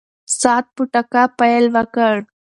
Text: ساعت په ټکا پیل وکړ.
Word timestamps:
ساعت 0.39 0.65
په 0.75 0.83
ټکا 0.93 1.23
پیل 1.39 1.65
وکړ. 1.75 2.15